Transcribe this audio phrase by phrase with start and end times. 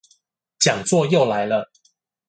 [0.59, 1.71] 講座又來了